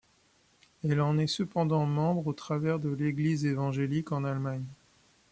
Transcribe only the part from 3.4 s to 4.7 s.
évangélique en Allemagne.